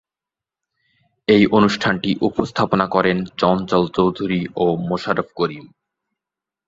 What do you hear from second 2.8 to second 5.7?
করেন চঞ্চল চৌধুরী ও মোশাররফ করিম।